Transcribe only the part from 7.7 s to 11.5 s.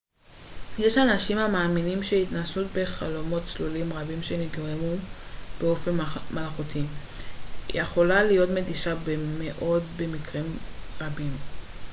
יכולה להיות מתישה מאוד במקרים רבים